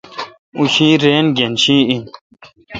او 0.57 0.63
شی 0.73 0.87
رین 1.01 1.25
گین 1.37 1.53
شی 1.61 1.77
این۔ 1.89 2.03